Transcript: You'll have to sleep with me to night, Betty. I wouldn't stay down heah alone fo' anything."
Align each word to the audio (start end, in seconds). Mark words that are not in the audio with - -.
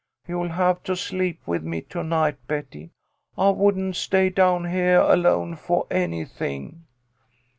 You'll 0.27 0.49
have 0.49 0.81
to 0.85 0.95
sleep 0.95 1.41
with 1.45 1.61
me 1.63 1.81
to 1.81 2.01
night, 2.03 2.37
Betty. 2.47 2.89
I 3.37 3.51
wouldn't 3.51 3.95
stay 3.95 4.29
down 4.31 4.65
heah 4.65 4.99
alone 5.05 5.55
fo' 5.55 5.85
anything." 5.91 6.85